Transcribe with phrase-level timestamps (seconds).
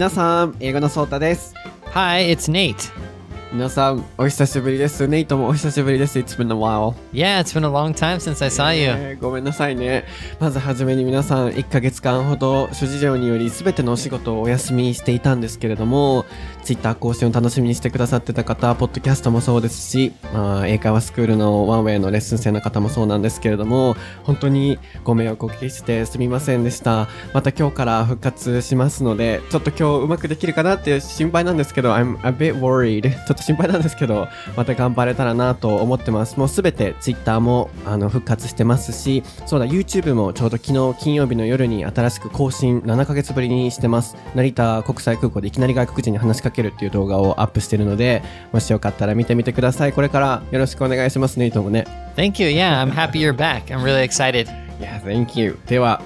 [0.00, 1.54] 皆さん、英語のソータです。
[1.92, 3.09] Hi, it's Nate.
[3.52, 5.08] 皆さん、お久しぶりです。
[5.08, 6.20] ネイトもお久しぶりです。
[6.20, 6.94] It's been a while.
[7.12, 8.90] Yeah, it's been a long time since I saw you.
[8.96, 10.04] えーごめんなさいね。
[10.38, 16.26] まずはじめに皆さん、1ヶ月間ほど諸事情により全てのお仕事をお休みしていたんですけれども、
[16.62, 27.08] Twitter 更新を楽しみにしてくださってた方、ポッドキャストもそうですし、まあ、英会話スクールのワンウェイのレッスン生の方もそうなんですけれども、本当にご迷惑をおかけしてすみませんでした。
[27.34, 33.10] また今日から復活しますので、ちょっと今日うまくできるかなって心配なんですけど、I'm a bit worried.
[33.40, 36.38] と心配なんですけど、 また頑張れたらなと思ってます。
[36.38, 44.16] もうすべて Twitter もあの復活してますし、そうだ、YouTube もちょうど昨日金曜日の夜に新しく更新7ヶ月ぶりにしてます。
[44.34, 48.22] 成田国際空港でいきなり外国人に話しかけるっていう動画をアップしてるので、
[48.52, 49.92] もしよかったら見てみてください。
[49.92, 51.86] これからよろしくお願いしますね、いともね。
[52.16, 52.48] Thank you.
[52.48, 53.64] Yeah, I'm happy you're back.
[53.66, 54.48] I'm really excited.
[54.80, 55.58] Yeah, thank you.
[55.66, 56.02] では、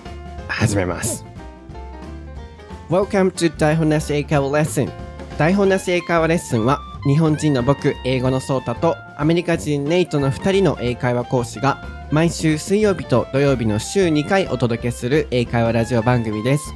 [0.48, 1.24] 始めます。
[2.90, 5.04] Welcome to 台本なし英会話レッスン。
[5.38, 16.74] 台本なし英会話レッスンは、日本人の僕、英語のソータと、アメリカ人ネイトの2人の英会話講師が、毎週水曜日と土曜日の週2回お届けする英会話ラジオ番組です。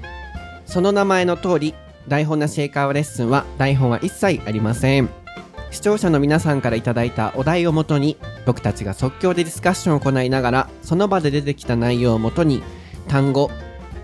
[0.66, 1.74] その名前の通り、
[2.08, 5.08] 台本なし英会話レッスンは、台本は一切ありません。
[5.70, 12.62] 視聴者の皆さんからいいたお題をもとに僕たちが即興でディスカッションを行いながらその場で出てきた内容をもとに
[13.06, 13.50] 単語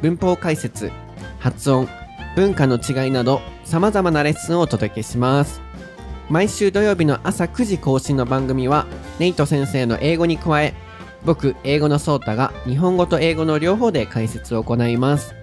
[0.03, 0.93] 文法解説
[1.39, 1.89] 発音
[2.37, 5.64] 文化の違いなど様々なレッスンをお届けします
[6.31, 8.87] 毎週土曜日の朝9時更新の番組は
[9.19, 10.75] ネイト先生の英語に加え
[11.25, 15.35] 僕英語のソータが日本語と英語の両方で解説を行います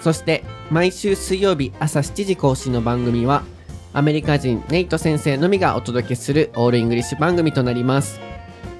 [0.00, 3.42] そして毎週水曜日朝7時更新の番組は
[3.92, 8.20] アメリカ人ネイト先生のみがお届けする all English 番組となります。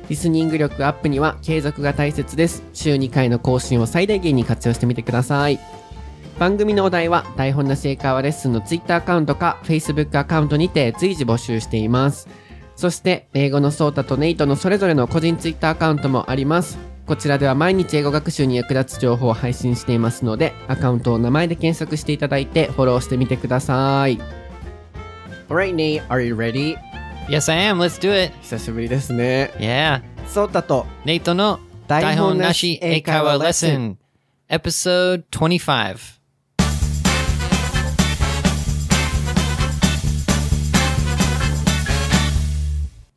[0.08, 2.62] リスニング力アップには継続が大切です。
[2.72, 5.58] 週2回の更新を最大限に活用してみてください。
[6.39, 12.29] 番組のお題は台本なし英会話レッスンの Twitter アカウントか Facebook アカウントにて随時募集しています。
[12.77, 16.79] そして英語のソータとネイトのそれぞれの個人 Twitter アカウントもあります。
[17.07, 24.20] こちらでは毎日英語学習に役立つ情報を配信していますので、アカウントを名前で検索していただいてフォローしてみてください。
[25.48, 26.77] Alright, Nate, are you ready?
[27.29, 27.79] Yes, I am.
[27.79, 28.33] Let's do it.
[28.42, 29.51] 久しぶりですね。
[29.58, 30.02] Yeah.
[30.29, 31.58] ソータと Nate no
[31.89, 33.96] 台本なし Daihon Nashi Eikawa Lesson.
[34.48, 36.17] Episode 25.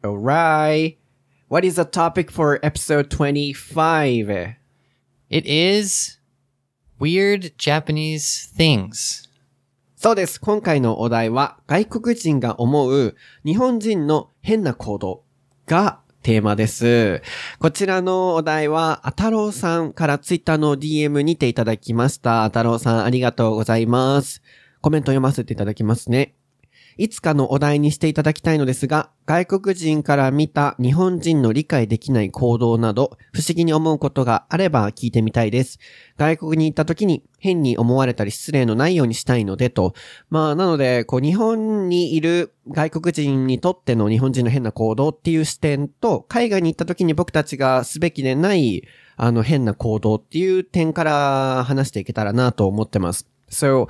[0.04, 0.98] Alright.
[1.48, 4.56] What is the topic for episode 25?
[5.30, 6.18] It is
[7.00, 9.30] weird Japanese things.
[9.96, 10.42] そうです。
[10.42, 15.24] 今回のお題は外国人が思う日本人の変な行動
[15.68, 17.22] がテーマです。
[17.60, 22.44] こちらのお題は、あたろうさんからツイッターの DM にていただきました。
[22.44, 24.42] あたろうさんありがとうございます。
[24.82, 26.34] コメント読ませていただきますね。
[26.98, 35.80] いつかのお題にしていただきたいのですが、外国人から見た日本人の理解できない行動など、不思議に思うことがあれば聞いてみたいです。
[36.18, 39.94] 外国に行った時に変に思われたり失礼のないようにしたいのでと。
[40.30, 48.84] まあ、なので、こう、日本にいる外国人にとっての日本人の変な行動っていう視点と、海外に行った時に僕たちがすべきでない、
[49.16, 53.28] あの、変な行動っていう点から話していけたらなと思ってます。
[53.50, 53.88] So,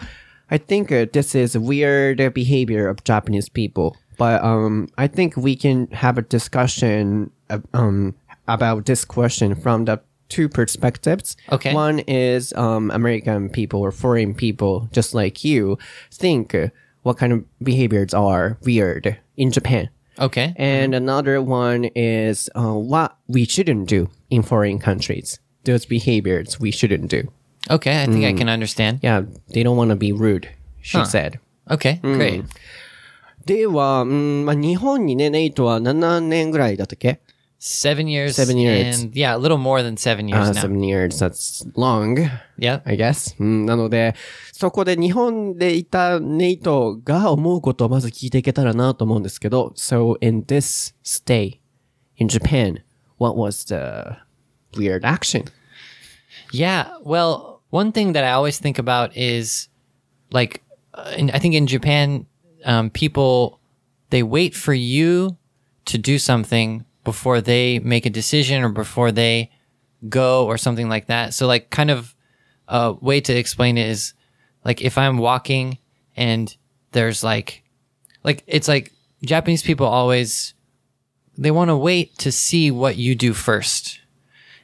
[0.51, 5.55] I think uh, this is weird behavior of Japanese people, but um, I think we
[5.55, 8.15] can have a discussion uh, um,
[8.47, 11.37] about this question from the two perspectives.
[11.51, 11.73] Okay.
[11.73, 15.77] One is um, American people or foreign people, just like you,
[16.11, 16.67] think uh,
[17.03, 19.89] what kind of behaviors are weird in Japan.
[20.19, 20.53] Okay.
[20.57, 25.39] And another one is uh, what we shouldn't do in foreign countries.
[25.63, 27.31] Those behaviors we shouldn't do.
[27.68, 29.00] Okay, I think I can understand.
[29.02, 30.48] Yeah, they don't want to be rude,
[30.82, 31.40] she said.
[31.68, 32.44] Okay, great.
[33.44, 37.20] では、うんまあ、日本にね、ネイトは7年ぐらいだったっけ
[37.58, 38.34] Seven years.
[38.34, 39.02] Seven years.
[39.02, 40.60] And yeah, a little more than seven years あ、 now.
[40.60, 42.28] seven years, that's long,
[42.58, 42.82] Yeah.
[42.84, 43.34] I guess.
[43.38, 44.14] うん、なので、
[44.52, 51.58] そこで日本でいたネイトが思うことをまず聞いていけたらなと思うんですけど、So, in this stay
[52.16, 52.82] in Japan,
[53.18, 54.18] what was the
[54.76, 55.44] weird action?
[56.52, 56.88] Yeah.
[57.04, 59.67] Well, one thing that I always think about is
[60.31, 60.61] like,
[60.93, 62.27] uh, in, I think in Japan,
[62.63, 63.59] um, people,
[64.11, 65.37] they wait for you
[65.85, 69.49] to do something before they make a decision or before they
[70.07, 71.33] go or something like that.
[71.33, 72.13] So like kind of
[72.67, 74.13] a way to explain it is
[74.63, 75.79] like if I'm walking
[76.15, 76.55] and
[76.91, 77.63] there's like,
[78.23, 78.91] like it's like
[79.23, 80.53] Japanese people always,
[81.37, 84.01] they want to wait to see what you do first.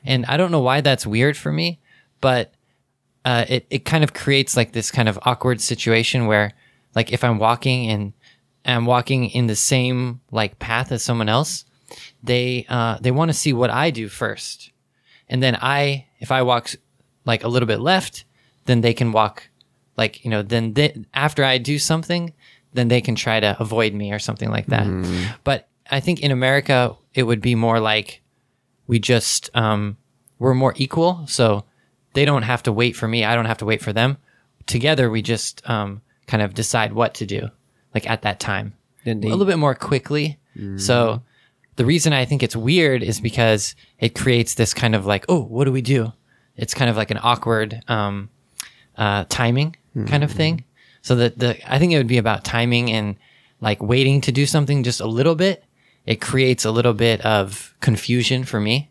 [0.03, 1.79] And I don't know why that's weird for me,
[2.21, 2.53] but
[3.27, 6.53] uh, it it kind of creates like this kind of awkward situation where
[6.95, 8.13] like if I'm walking and
[8.63, 11.65] I'm walking in the same like path as someone else,
[12.23, 14.71] they uh, they want to see what I do first,
[15.27, 16.69] and then I if I walk
[17.25, 18.23] like a little bit left,
[18.63, 19.49] then they can walk
[19.97, 22.31] like you know then they, after I do something,
[22.71, 24.87] then they can try to avoid me or something like that.
[25.43, 28.21] But I think in America it would be more like
[28.87, 29.97] we just um,
[30.39, 31.65] we're more equal, so
[32.17, 33.19] they don't have to wait for me.
[33.23, 34.17] I don't have to wait for them.
[34.65, 37.49] Together, we just um, kind of decide what to do,
[37.93, 38.73] like at that time,
[39.21, 40.37] they- a little bit more quickly.
[40.77, 41.21] So
[41.75, 45.43] the reason I think it's weird is because it creates this kind of like, oh,
[45.43, 46.11] what do we do?
[46.55, 48.29] It's kind of like an awkward um,
[48.97, 49.75] uh, timing
[50.07, 50.63] kind of thing.
[51.01, 53.15] So that the I think it would be about timing and
[53.61, 55.63] like waiting to do something just a little bit.
[56.05, 58.89] It creates a little bit of confusion for me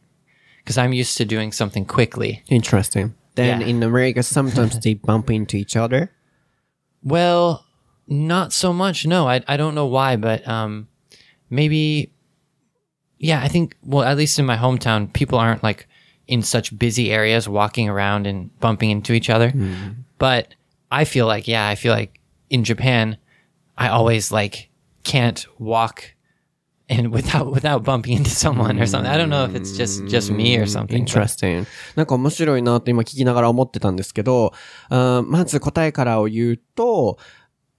[0.67, 2.43] because I'm used to doing something quickly.
[2.49, 3.15] Interesting.
[3.37, 3.67] Then Yeah.
[3.69, 6.11] in America, sometimes they bump into each other.
[7.05, 7.65] Well,
[8.09, 9.07] not so much.
[9.07, 10.89] No, I I don't know why, but um,
[11.51, 12.11] maybe.
[13.19, 13.77] Yeah, I think.
[13.83, 15.87] Well, at least in my hometown, people aren't like
[16.27, 19.53] in such busy areas walking around and bumping into each other.
[20.19, 20.55] But
[20.91, 22.21] I feel like, yeah, I feel like
[22.51, 23.17] in Japan,
[23.79, 24.69] I always like
[25.05, 26.15] can't walk
[26.89, 29.11] and without without bumping into someone or something.
[29.11, 30.97] I don't know if it's just just me or something.
[30.97, 31.67] Interesting.
[31.97, 34.53] なんか面白いなって今聞きながら思ってたんですけど、
[34.89, 37.19] あーまず答えからを言うと、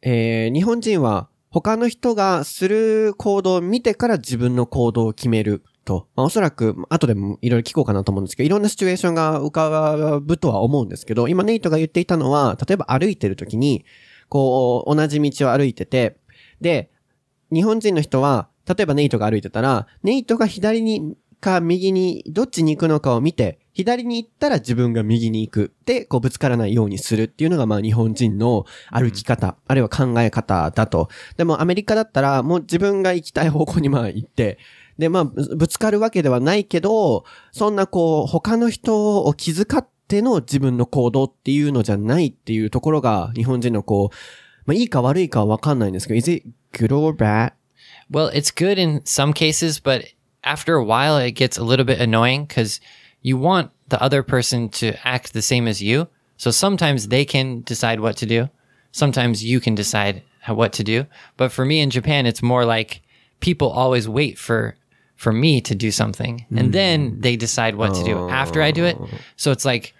[0.02, 6.08] えー日本人は他の人がする行動を見てから自分の行動を決めると。
[6.16, 13.86] まあ、おそらく、後でもいろいろ聞こうかなと思うんですけど、いろんなシチュエーションが浮かぶとは思うんですけど、今ネイトが言っていたのは、例えば歩いてる時に、
[14.28, 16.18] こう、同じ道を歩いてて、
[16.60, 16.92] で、
[17.52, 25.74] 日本人の人は、例えばネイトが歩いてたら、ネイトが左にか右にどっちに行くのかを見て、左に行ったら自分が右に行く。
[25.86, 31.10] で、こうぶつからないようにするっていうのがまあ日本人の歩き方、あるいは考え方だと。
[31.38, 34.58] でもアメリカだったらもう自分が行きたい方向にまあ行って、
[34.98, 44.16] でまあぶぶつかるわけではないけど、そんなこう他の人を気遣っての自分の行動っていうのじゃないっていうところが日本人のこう、
[44.66, 47.54] まあいいか悪いかはわかんないんですけど、is it good or bad?
[48.10, 50.06] Well, it's good in some cases, but
[50.44, 52.80] after a while, it gets a little bit annoying because
[53.22, 56.08] you want the other person to act the same as you.
[56.38, 58.50] So sometimes they can decide what to do.
[58.92, 61.06] Sometimes you can decide what to do.
[61.36, 63.02] But for me in Japan, it's more like
[63.40, 64.76] people always wait for
[65.16, 68.86] for me to do something, and then they decide what to do after I do
[68.86, 68.98] it.
[69.36, 69.96] So it's like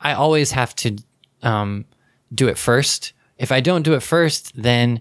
[0.00, 0.98] I always have to
[1.42, 1.86] um,
[2.34, 3.14] do it first.
[3.38, 5.00] If I don't do it first, then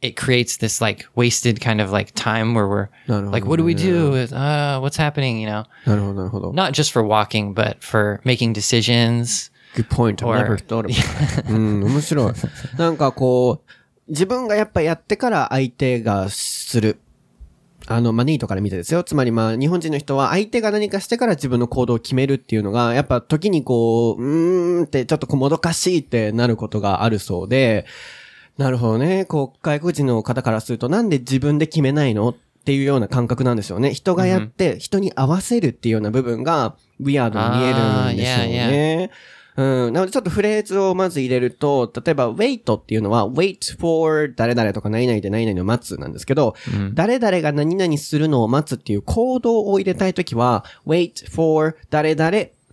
[0.00, 3.74] it creates this like wasted kind of like time where we're like, what do we
[3.74, 4.14] do?
[4.14, 5.40] Uh, what's happening?
[5.40, 6.52] You know, なるほど、なるほど。
[6.52, 9.50] not just for walking, but for making decisions.
[9.74, 10.24] Good point.
[10.24, 10.94] Or- never thought about
[11.44, 11.50] that.
[11.50, 12.32] うん、面白い。
[12.78, 13.70] なんかこう、
[14.10, 16.98] 自分がやっぱやってから相手がする。
[17.90, 19.02] あの、まあ、ネイトから見てですよ。
[19.02, 27.86] つまりまあ、日本人の人は相手が何かしてから自分の行動を決めるっていうのが、やっぱ時にこう、うーんってちょっとこうもどかしいってなることがあるそうで、
[28.58, 29.24] なるほどね。
[29.24, 32.34] こう、外国人の方からすると、なんで自分で決めないのっ
[32.64, 33.94] ていうような感覚なんでしょうね。
[33.94, 39.10] 人がやって、人に合わせるっていうような部分が、ウィアードに見えるんでしょうね。
[39.58, 39.92] うん。
[39.92, 46.54] なのでちょっとフレーズをまず入れると、例えば wait っていうのは wait for 誰々とか何々で何々を待つなんですけど、
[46.94, 52.30] 誰々が何々するのを待つっていう行動を入れたいときは wait for 誰々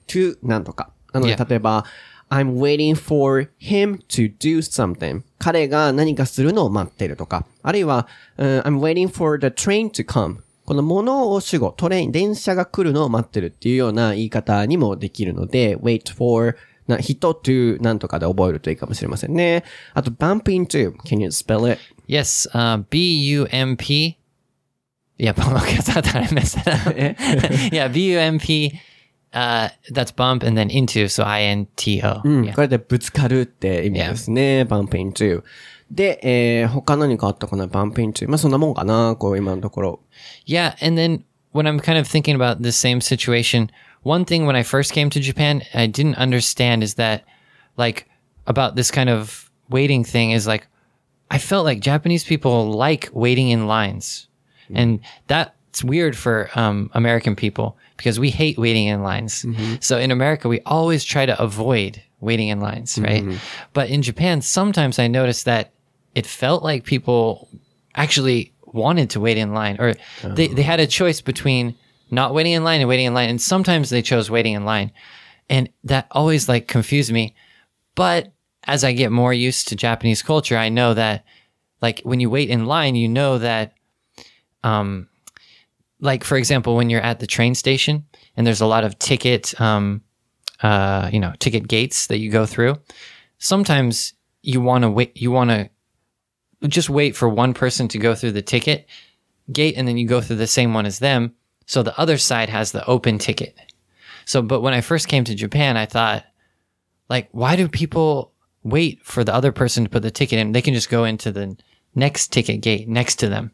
[0.08, 0.92] to なんとか。
[1.12, 1.50] なので Yeah.
[1.50, 1.86] 例えば
[2.30, 5.22] I'm waiting for him to do something.
[5.38, 7.46] 彼が何かするのを待ってるとか。
[7.62, 10.38] あるいは、うん I'm waiting for the train to come.
[10.66, 19.64] この物を主語、トレイン、電車が来るのを待ってるっていうような言い方にもできるので、wait for な人 to なんとかで覚えるといいかもしれませんね。
[19.94, 20.96] あと、bump into.
[21.06, 21.80] Can you spell it?
[22.08, 24.18] Yes, uh, B U M P.
[25.18, 26.96] Yeah, I thought I messed it up.
[27.72, 28.74] yeah, B U M P.
[29.35, 32.21] Uh, that's bump and then into, so I N T O.
[32.25, 32.55] うん Yeah.
[32.55, 34.63] これでぶつかるって意味ですね。
[34.63, 35.45] bump into.
[35.91, 38.29] で、えー、他何かあったかな ?bump into.
[38.29, 40.01] まあ、そんなもんかなこう、今のところ。
[40.47, 41.23] Yeah, and then
[41.53, 43.71] when I'm kind of thinking about this same situation,
[44.03, 47.23] one thing when I first came to Japan, I didn't understand is that
[47.77, 48.07] like
[48.47, 50.67] about this kind of waiting thing is like
[51.31, 54.27] I felt like Japanese people like waiting in lines.
[54.73, 55.01] And
[55.76, 59.46] that's weird for um, American people because we hate waiting in lines.
[59.82, 63.26] So in America, we always try to avoid waiting in lines, right?
[63.74, 65.74] But in Japan, sometimes I noticed that
[66.14, 67.50] it felt like people
[67.94, 71.76] actually wanted to wait in line or they, they had a choice between
[72.10, 73.30] not waiting in line and waiting in line.
[73.30, 74.94] And sometimes they chose waiting in line.
[75.50, 77.36] And that always like confused me.
[77.96, 78.32] But
[78.64, 81.26] as I get more used to Japanese culture, I know that
[81.82, 83.74] like when you wait in line, you know that
[84.64, 85.10] um
[86.06, 88.06] like for example, when you're at the train station
[88.38, 90.02] and there's a lot of ticket um
[90.62, 92.76] uh you know, ticket gates that you go through,
[93.40, 95.70] sometimes you want to wait you want to
[96.68, 98.88] just wait for one person to go through the ticket
[99.52, 101.34] gate and then you go through the same one as them
[101.66, 103.58] so the other side has the open ticket.
[104.26, 106.24] So but when I first came to Japan, I thought
[107.10, 108.32] like why do people
[108.64, 110.52] wait for the other person to put the ticket in?
[110.52, 111.58] They can just go into the
[111.94, 113.52] next ticket gate next to them.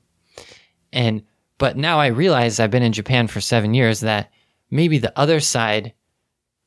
[0.94, 1.24] And
[1.62, 4.32] but now I realize I've been in Japan for 7 years that
[4.72, 5.94] maybe the other side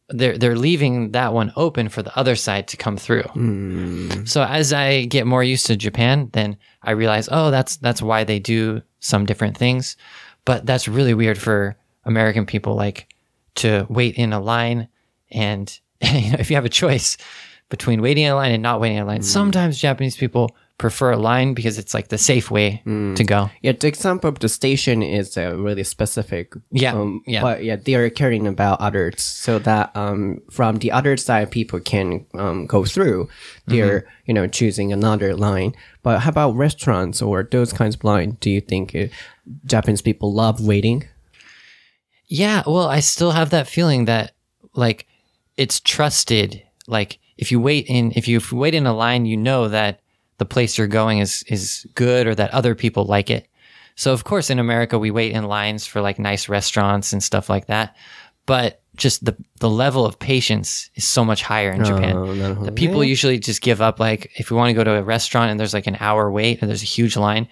[0.09, 3.23] they're they're leaving that one open for the other side to come through.
[3.23, 4.25] Hmm.
[4.25, 8.23] So as I get more used to Japan, then I realize, oh, that's that's why
[8.23, 9.97] they do some different things.
[10.45, 11.75] But that's really weird for
[12.05, 13.13] American people, like
[13.57, 14.87] to wait in a line,
[15.29, 15.67] and
[16.03, 17.17] you know, if you have a choice
[17.69, 19.39] between waiting in a line and not waiting in a line, hmm.
[19.39, 23.49] sometimes Japanese people prefer a line because it's like the safe way to go.
[23.62, 26.52] Yeah, the example of the station is uh, really specific.
[26.73, 27.43] Yeah, Um, yeah.
[27.43, 31.78] But yeah, they are caring about others so that um, from the other side, people
[31.81, 33.28] can um, go through.
[33.66, 34.09] They're, Mm-hmm.
[34.26, 35.75] you know, choosing another line.
[36.02, 38.37] But how about restaurants or those kinds of line?
[38.40, 39.07] Do you think uh,
[39.66, 41.04] Japanese people love waiting?
[42.26, 44.33] Yeah, well, I still have that feeling that
[44.75, 45.07] like
[45.57, 46.62] it's trusted.
[46.87, 50.00] Like if you wait in if you wait in a line, you know that
[50.38, 53.49] the place you're going is is good or that other people like it.
[53.97, 57.49] So of course in America we wait in lines for like nice restaurants and stuff
[57.49, 57.97] like that.
[58.47, 62.17] But just the the level of patience is so much higher in Japan.
[62.17, 63.09] Oh, the people yeah.
[63.09, 65.75] usually just give up like if we want to go to a restaurant and there's
[65.75, 67.49] like an hour wait and there's a huge line.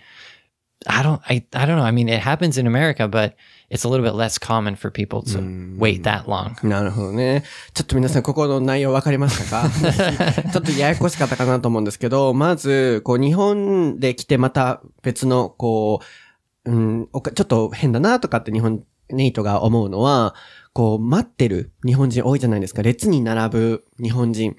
[0.87, 1.85] I don't I I don't know.
[1.85, 3.37] I mean it happens in America, but
[3.73, 5.41] it's a little bit less common for people to
[5.79, 6.55] wait that long.
[6.67, 7.43] なるほどね。
[7.73, 9.71] ちょっと皆さん、ここの内容分かりましたか？
[10.53, 16.01] ちょっとややこしかったかなと思うんですけど、まず、こう、日本で来てまた別の、こ
[16.67, 20.35] う、うん、おかちょっと変だなとかって日本、ネイトが思うのは、
[20.75, 22.83] こう、待ってる日本人多いじゃないですか。
[22.83, 24.57] 列に並ぶ日本人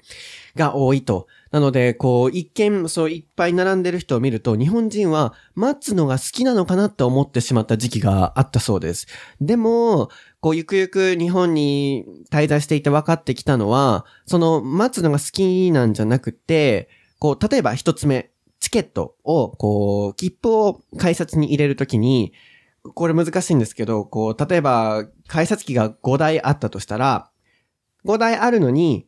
[0.56, 1.26] が多いと。
[1.50, 9.06] なので、こう、一見、そう、いっぱい並んでる人を見ると、日本人は待つのが好きなのかなって思ってしまった時期があったそうです。
[9.40, 18.30] でも、こう、ゆくゆく日本に滞在していて分かってきたのは、その、待つのが好きなんじゃなくて、こう、例えば一つ目、
[18.60, 22.32] チケットを、こう、切符を改札に入れるときに、
[22.94, 27.30] これ難しいんですけど、こう、例えば、改札機が5台あったとしたら、
[28.04, 29.06] 5台あるのに、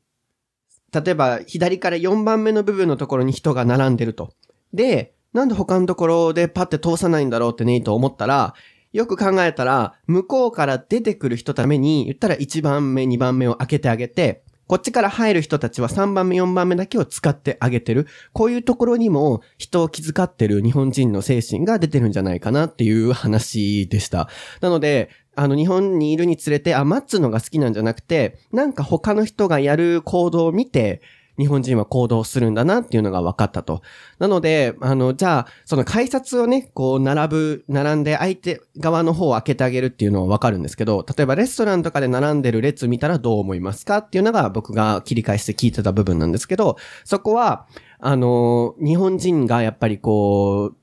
[0.93, 4.33] 例えば、左から4番目の部分のところに人が並んでると。
[4.73, 8.55] で、なんで他のところでパッて通さないんだろうってね、と思ったら、
[8.93, 18.09] よく考えたら、向こうから出てくる人ために、言ったら1番目、2番目を開けてあげて、こっちから入る人たちは3番目、4番目だけを使ってあげてる。
[18.33, 24.29] こういうところにも人を気遣ってる日本人の精神が出てるんじゃないかなっていう話でした。
[24.61, 31.03] なので、あの、日本にいるにつれて、あ、待つのが好きなんじゃなくて、なんか他の人がやる行動を見て、
[31.39, 33.83] 日本人は行動するんだなっていうのが分かったと。
[34.19, 47.67] なので、あの、じゃあ、その改札をね、こう、並ぶ、並んで相手側の方を開けてあげるっていうのは分かるんですけど、例えばレストランとかで並んでる列見たらどう思いますかっていうのが僕が切り返して聞いてた部分なんですけど、そこは、
[47.99, 50.77] あの、日本人がやっぱりこう、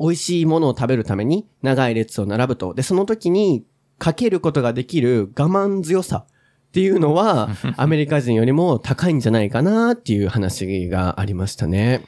[0.00, 2.72] 美味しいものを食べるために長い列を並ぶと。
[2.72, 3.64] で、その時に
[3.98, 12.02] かけることができる我慢強さっていうのは、アメリカ人よりも高いんじゃないかなっていう話がありましたね。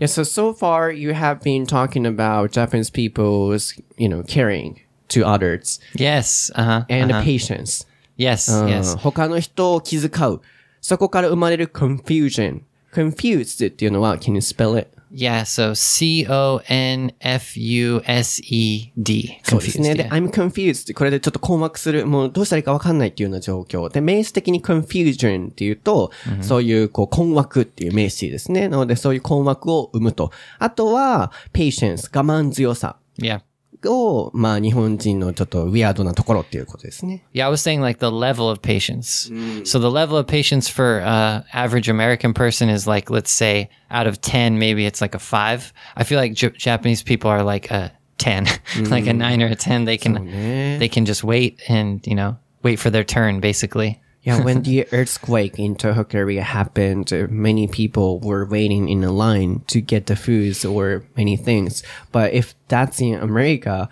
[0.00, 4.76] Yeah, so so far you have been talking about Japanese people's, you know, caring
[5.08, 6.50] to others Yes.
[6.56, 6.84] Uh huh.
[6.88, 7.86] and patience.
[8.18, 8.52] Yes.
[8.52, 8.96] うん Yes.
[8.96, 10.40] 他の人を気遣う。
[10.80, 12.62] そこから生まれる confusion。
[12.92, 14.90] confused っていうのは、can you spell it?
[15.12, 15.42] Yeah.
[15.42, 19.40] So C O N F U S E D.
[19.42, 19.94] そうですね。
[19.94, 20.08] で.
[20.08, 20.94] I'm confused.
[20.94, 22.06] これでちょっと困惑する。
[22.06, 23.90] もうどうしたらいいかわかんないっていうような状況。
[23.92, 28.68] で、名詞的に confusion っていうと、そういうこう困惑っていう名詞ですね。
[28.68, 30.30] なのでそういう困惑を生むと。
[30.58, 33.42] あとは、patience、我慢強さ Yeah.
[33.85, 37.23] を、まあ日本人のちょっとウィアードなところっていうことですね。
[37.33, 39.31] Yeah, I was saying like the level of patience.
[39.65, 44.07] So the level of patience for uh average American person is like let's say out
[44.07, 45.73] of 10 maybe it's like a 5.
[45.95, 48.47] I feel like J- Japanese people are like a 10,
[48.89, 49.85] like a 9 or a 10.
[49.85, 50.13] They can
[50.79, 54.01] they can just wait and, you know, wait for their turn basically.
[54.22, 59.10] Yeah, when the earthquake in Toho Korea happened, uh, many people were waiting in a
[59.10, 61.82] line to get the foods or many things.
[62.12, 63.88] But if that's in America,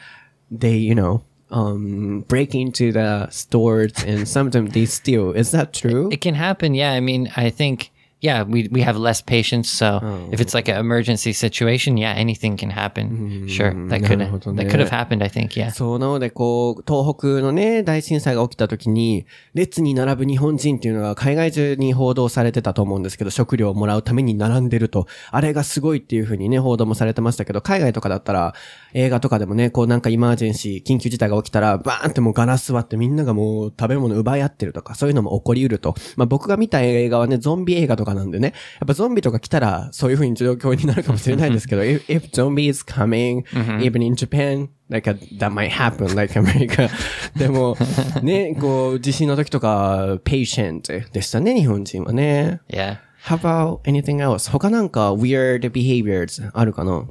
[0.49, 5.33] they, you know, um, break into the stores and sometimes they steal.
[5.33, 6.09] Is that true?
[6.13, 6.75] It can happen.
[6.75, 6.93] Yeah.
[6.93, 9.69] I mean, I think yeah, we we have less patience.
[9.69, 10.01] So
[10.31, 13.47] if it's like an emergency situation, yeah, anything can happen.
[13.49, 14.65] Sure, that could なるほどね。
[14.65, 15.23] that could have happened.
[15.25, 15.49] I think.
[15.49, 15.71] Yeah.
[15.71, 28.55] そう、なので、こう、東北のね、大震災が起きた時に、列に並ぶ日本人っていうのが海外中に報道されてたと思うんですけど、食料をもらうために並んでると、あれがすごいっていう風にね、報道もされてましたけど、海外とかだったら、
[28.93, 35.95] 映画とかでもね、こうなんかイマージェンシー、緊急事態が起きたら、バーンってもうガラス割ってみんながもう食べ物奪い合ってるとか、そういうのも起こり得ると。
[36.17, 43.44] まあ僕が見た映画はね、ゾンビ映画とかなんでね、やっぱゾンビとか来たら、そういう風に状況になるかもしれないんですけど、if, if zombie is coming,
[43.80, 46.90] even in Japan, like a, that might happen, like America.
[47.36, 47.78] でも、
[48.24, 52.62] ね、こう、地震の時とか、patient でしたね、日本人はね。
[52.70, 52.98] Yeah.
[53.26, 54.52] How about anything else?
[54.52, 57.08] 他なんか weird behaviors あるかな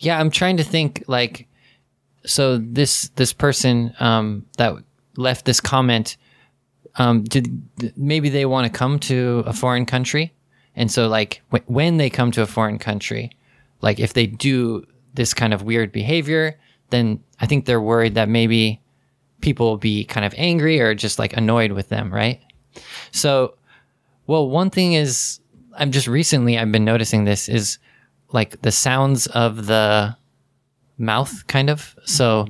[0.00, 1.46] Yeah, I'm trying to think like
[2.24, 4.82] so this this person um that
[5.16, 6.16] left this comment
[6.99, 7.61] um did
[7.97, 10.33] maybe they want to come to a foreign country
[10.75, 13.31] and so like w- when they come to a foreign country
[13.81, 16.55] like if they do this kind of weird behavior
[16.89, 18.81] then I think they're worried that maybe
[19.41, 22.41] people will be kind of angry or just like annoyed with them, right?
[23.11, 23.55] So
[24.27, 25.39] well, one thing is,
[25.75, 27.79] I'm just recently I've been noticing this is
[28.31, 30.15] like the sounds of the
[30.99, 31.95] mouth, kind of.
[32.05, 32.45] So,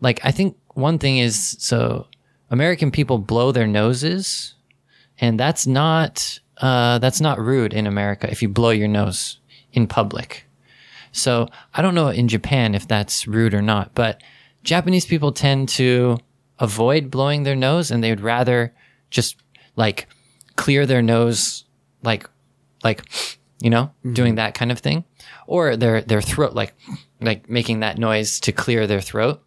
[0.00, 2.06] like I think one thing is so
[2.50, 4.54] American people blow their noses,
[5.18, 9.38] and that's not uh, that's not rude in America if you blow your nose
[9.72, 10.46] in public.
[11.12, 14.22] So I don't know in Japan if that's rude or not, but
[14.62, 16.18] Japanese people tend to
[16.58, 18.74] avoid blowing their nose and they would rather
[19.10, 19.36] just
[19.76, 20.06] like
[20.56, 21.64] clear their nose
[22.02, 22.28] like
[22.84, 23.02] like
[23.60, 25.04] you know doing that kind of thing
[25.46, 26.74] or their their throat like
[27.20, 29.42] like making that noise to clear their throat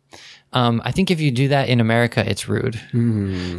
[0.53, 2.79] um, i think if you do that in america it's rude.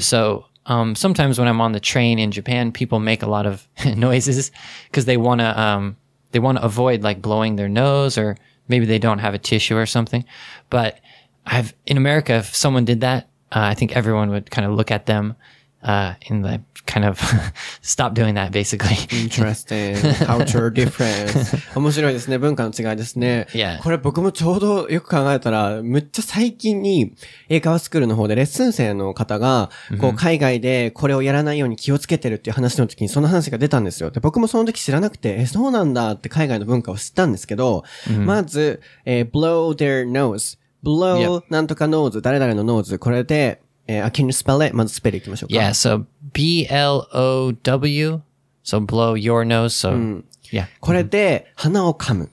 [0.01, 3.69] So um, sometimes when i'm on the train in japan people make a lot of
[3.97, 4.51] noises
[4.87, 5.97] because they want to um,
[6.33, 8.37] they want to avoid like blowing their nose or
[8.69, 10.25] maybe they don't have a tissue or something.
[10.71, 10.99] But
[11.47, 14.91] i've in america if someone did that uh, i think everyone would kind of look
[14.91, 15.37] at them
[15.85, 17.19] uh, in the kind of
[17.83, 19.97] stop doing that basically Interesting.
[20.27, 21.57] Culture difference.
[21.79, 22.39] 面白いですね。
[22.39, 23.47] 文化の違いですね。
[23.53, 23.83] Yeah.
[23.83, 27.15] これ僕もちょうどよく考えたら、むっちゃ最近に
[27.49, 29.71] 英会話スクールの方でレッスン生の方が、
[30.01, 34.11] こう海外でこれをやらないように気をつけてるっていう話の時にその話が出たんですよ。
[34.11, 37.85] で、僕もその時知らなくて、え、そうなんだって海外の文化を知ったんですけど、
[38.25, 40.59] まず、えー blow their nose.
[40.85, 42.99] blow なんとか nose, 誰々の nose.
[42.99, 44.76] これで、えー、あ can you spell it?
[44.76, 45.60] まずスペルいきましょうか。
[45.60, 48.22] Yeah, so B L O W,
[48.64, 49.70] so blow your nose.
[49.70, 52.30] So yeah, これで鼻を噛む。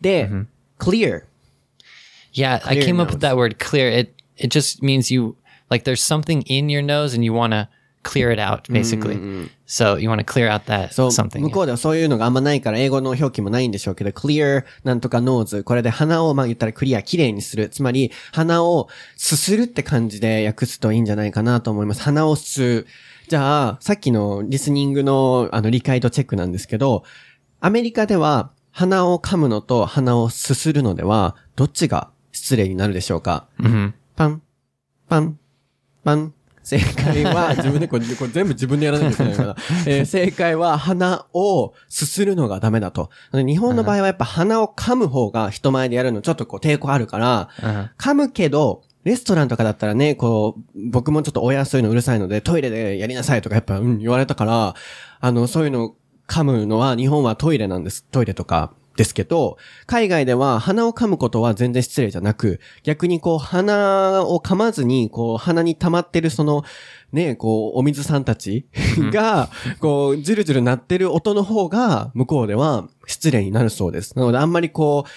[0.00, 0.30] で、
[0.78, 1.24] clear.
[2.32, 2.60] yeah.
[2.64, 3.16] I Clear came up nose.
[3.16, 3.88] with that word clear.
[3.90, 5.36] It it just means you
[5.70, 7.68] like there's something in your nose and you want to
[8.02, 9.48] clear it out, basically.
[9.71, 11.39] So you want to clear out that そう、something.
[11.39, 15.63] 向こうではそういうのがあんまないから、英語の表記もないんでしょうけど、clear なんとか nose。
[15.63, 17.69] これで鼻を、まあ言ったらクリア、綺麗にする。
[17.69, 22.03] つまり、鼻をすするって感じで訳すといいんじゃないかなと思います。
[22.03, 22.87] 鼻を吸う。
[23.29, 27.05] じゃあ、さっきのリスニングのあの理解度チェックなんですけど、
[27.61, 33.47] アメリカでは鼻を噛むのと鼻をすするのでは、どっちが失礼になるでしょうか、
[34.17, 34.41] パン、
[35.07, 35.39] パン、
[36.03, 36.33] パン。
[36.63, 39.55] 正解は、自分でこれ、 これ全部自分でやらなきゃいけないから、
[39.87, 43.09] えー正解は鼻をすするのがダメだと。
[43.33, 47.49] 日本の場合はやっぱ鼻を噛む方が人前でやるのちょっとこう抵抗あるから、
[47.97, 54.75] 噛むけど、レストランとかだったらね、こう、僕もちょっと親そういうのうるさいので、トイレでやりなさいとかやっぱ、うん、言われたから、
[55.19, 55.95] あの、そういうの
[56.27, 58.05] 噛むのは日本はトイレなんです。
[58.11, 66.63] トイレとかですけど、海外では鼻を噛むことは全然失礼じゃなく、逆にこう鼻を噛まずに、こう鼻に溜まってるその、
[67.11, 68.67] ね、こう、お水さんたち
[69.11, 69.49] が、
[69.79, 74.17] こう、ジュルジュル鳴ってる音の方が、向こうでは失礼になるそうです。
[74.17, 75.09] なのであんまりこう、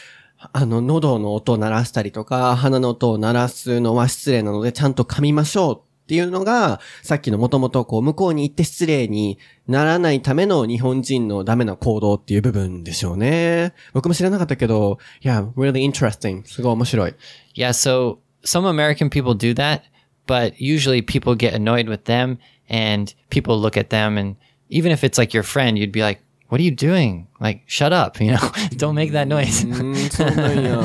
[0.53, 13.73] あの、喉の音を鳴らしたりとか、鼻の音を鳴らすのは失礼なので、ちゃんと噛みましょうっていうのが、さっきのもともとこう、向こうに行って失礼にならないための日本人のダメな行動っていう部分でしょうね。
[13.95, 16.45] 僕も知らなかったけど、yeah, really interesting.
[16.47, 17.15] すごい面白い。
[17.57, 19.81] Yeah, so some American people do that,
[20.27, 22.39] but usually people get annoyed with them
[22.69, 24.37] and people look at them and
[24.69, 27.27] even if it's like your friend, you'd be like, "What are you doing?
[27.41, 28.39] Like, shut up, you know?
[28.77, 30.83] Don't make that noise." うん、そうなんや。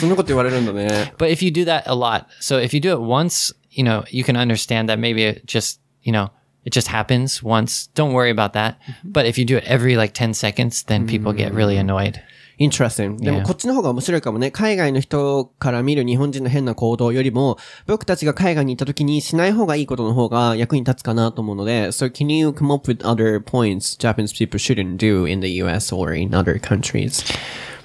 [0.00, 1.14] そんなこと言われるんだね。
[1.18, 4.23] But if you do that a lot, so if you do it once, you know, you
[4.23, 6.29] can understand that maybe it just, you know,
[6.63, 7.89] it just happens once.
[7.95, 8.77] Don't worry about that.
[9.03, 12.21] But if you do it every like 10 seconds, then people get really annoyed.
[12.59, 13.17] Interesting.
[13.17, 13.45] でも Yeah.
[13.45, 14.51] こっちの方が面白いかもね。
[14.51, 17.57] 海外の人から見る日本人の変な行動よりも、
[17.87, 26.15] 僕たちが海外に行った時にしない方がいいことの方が役に立つかなと思うので、So can you come up with other points Japanese people shouldn't do in the US or
[26.15, 27.25] in other countries?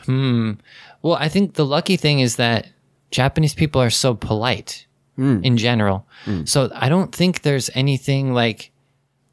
[0.07, 2.67] Well, I think the lucky thing is that
[3.11, 4.87] Japanese people are so polite
[5.18, 6.06] in general.
[6.46, 8.72] So I don't think there's anything like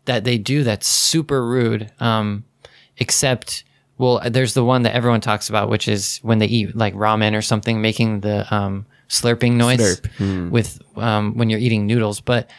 [0.04, 1.90] that they do that's super rude.
[2.00, 2.44] Um,
[2.98, 3.64] except,
[3.98, 7.34] well, there's the one that everyone talks about, which is when they eat like ramen
[7.36, 10.50] or something, making the um, slurping noise Slurp.
[10.50, 12.20] with um, when you're eating noodles.
[12.20, 12.50] But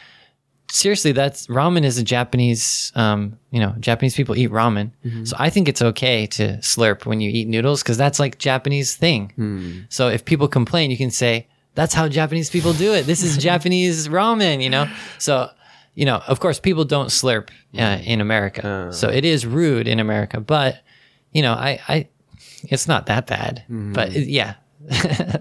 [0.70, 4.90] seriously, that's ramen is a Japanese, um, you know, Japanese people eat ramen.
[5.26, 8.96] So I think it's okay to slurp when you eat noodles because that's like Japanese
[8.96, 9.86] thing.
[9.90, 13.06] So if people complain, you can say, that's how Japanese people do it.
[13.06, 14.86] This is Japanese ramen, you know?
[15.18, 15.50] So,
[15.94, 18.88] you know, of course, people don't slurp uh, in America.
[18.92, 20.82] So it is rude in America, but,
[21.32, 22.08] you know, I, I,
[22.64, 23.64] it's not that bad.
[23.92, 24.54] But yeah.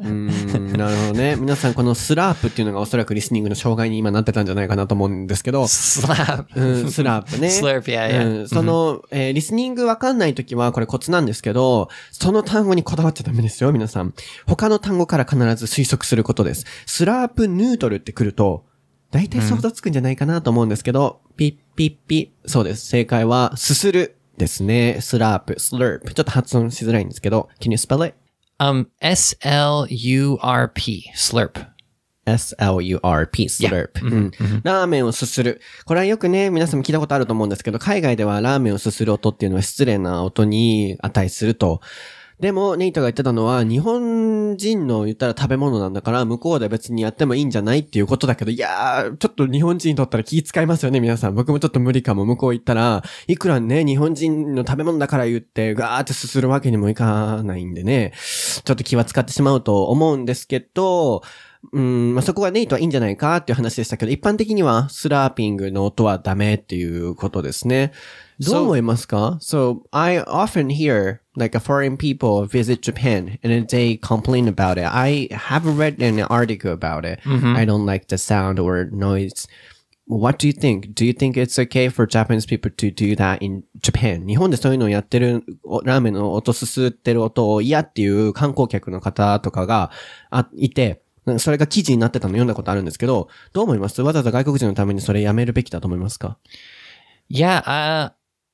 [0.04, 0.28] うん
[0.74, 1.36] なるほどね。
[1.36, 6.46] 皆さんこのスラープっていうのがおそらくリスニングの障害に今なってたんじゃないかなと思うんですけど、Slap.
[6.56, 7.48] うん、スラープね。
[7.48, 8.40] Slurp, yeah, yeah.
[8.42, 14.14] うん、その、えーリスニングわかんないときは、これコツなんですけど、その単語にこだわっちゃダメですよ、皆さん。
[14.46, 16.66] 他の単語から必ず推測することです。
[16.86, 18.66] スラープヌードルって来ると、
[19.10, 22.34] 大体想像つくんじゃないかなと思うんですけど、ピッピッピ。
[22.46, 22.88] そうです。
[22.88, 24.98] 正解は、すするですね。
[25.02, 26.14] スラープ、スラープ。
[26.14, 28.16] ちょっと発音しづらいんですけど、can you spell it?
[28.62, 31.66] Um, S L U R P, slurp.
[32.24, 34.32] S-L-U-R-P, slurp、うん
[34.64, 35.60] ラーメンをすする。
[35.86, 41.82] これはよくね、皆さんも聞いたことあると思うんですけど、海外ではラーメンをすする音っていうのは失礼な音に値すると。
[42.42, 51.36] でも、ネイトが言ってたのは、日本人の言ったら食べ物なんだから、向こうで別にやってもいいんじゃないっていうことだけど、いやー、ちょっと日本人にとったら気使いますよね、皆さん。
[51.36, 52.26] 僕もちょっと無理かも。
[52.26, 61.22] 向こう行ったら、いくらね、日本人の食べ物だから言って、ガーってすするわけにもいかないんでね、ちょっと気は使ってしまうと思うんですけど、
[61.74, 67.92] うん、まあ、そこがネイトはいいんじゃないかっていう話でしたけど、一般的にはスラーピングの音はダメっていうことですね。
[68.40, 74.88] どう思いますか ?So, I often hear like a foreign people visit Japan and they complain about it.
[74.92, 77.22] I have read an article about it.
[77.26, 79.48] I don't like the sound or noise.
[80.08, 80.94] What do you think?
[80.94, 84.26] Do you think it's okay for Japanese people to do that in Japan?
[84.28, 89.92] 日本でそういうのをやってる、おラーメンの音すすってる音を嫌っていう観光客の方とかが
[90.32, 91.04] あいて、
[91.39, 96.39] それが記事になってたの読んだことあるんですけど、どう思いますわざわざ外国人のためにそれやめるべきだと思いますか
[97.29, 98.11] Yeah, uh,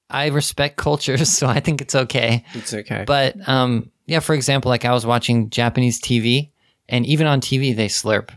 [0.08, 2.44] I respect cultures, so I think it's okay.
[2.54, 3.04] It's okay.
[3.06, 6.50] But um, yeah, for example, like I was watching Japanese TV,
[6.88, 8.30] and even on TV they slurp,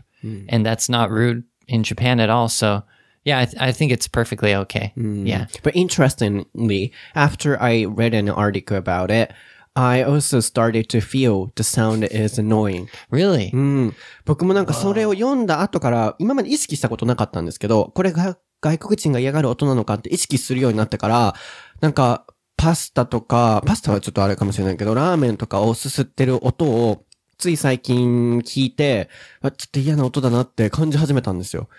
[0.48, 2.48] and that's not rude in Japan at all.
[2.48, 2.82] So
[3.24, 4.92] yeah, I, th- I think it's perfectly okay.
[4.96, 5.46] Yeah.
[5.62, 9.32] But interestingly, after I read an article about it,
[9.73, 12.87] I also started to feel the sound is annoying.
[13.09, 13.51] Really?
[13.53, 13.95] うん。
[14.25, 21.35] 僕もなんかそれを読んだ後から、今まで意識したことなかったんですけど、これが外国人が嫌がる音なのかって意識するようになってから、
[21.79, 22.25] なんか、
[22.57, 27.05] パスタとか、パスタはちょっとあれかもしれないけど、ラーメンとかをすすってる音を、
[27.37, 29.09] つい最近聞いて、
[29.41, 31.69] あちょっと嫌な音だなって感じ始めたんですよ。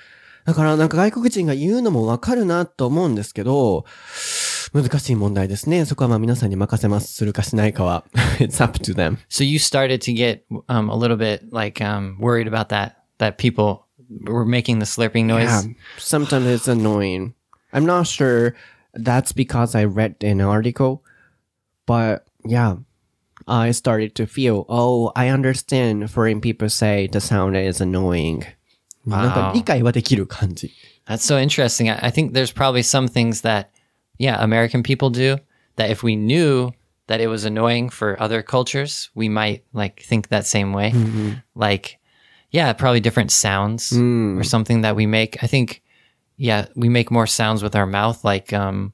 [0.45, 3.85] だからなんか外国人が言うのもわかるなと思うんですけど、
[4.74, 5.86] 難しい問題ですね。
[5.86, 7.14] そこはまあ皆さんに任せます。
[7.14, 8.06] するかしないかは。
[8.40, 9.18] It's up to them.
[9.30, 13.38] So you started to get um, a little bit like um, worried about that that
[13.38, 13.86] people
[14.26, 15.66] were making the slurping noise.
[15.66, 17.34] Yeah, sometimes it's annoying.
[17.74, 18.56] I'm not sure
[18.94, 21.04] that's because I read an article,
[21.86, 22.78] but yeah,
[23.48, 28.46] I started to feel, oh, I understand foreign people say the sound is annoying.
[29.06, 30.72] なんか理解はできる感じ。
[31.08, 31.90] That's so interesting.
[31.90, 33.68] I, I think there's probably some things that,
[34.22, 35.38] yeah, American people do
[35.76, 36.72] that if we knew
[37.08, 40.94] that it was annoying for other cultures, we might like think that same way.
[41.56, 42.00] Like,
[42.52, 45.42] yeah, probably different sounds or something that we make.
[45.44, 45.84] I think,
[46.38, 48.94] yeah, we make more sounds with our mouth, like, um,